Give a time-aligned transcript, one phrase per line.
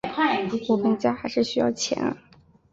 [0.67, 2.17] 我们家还是需要钱啊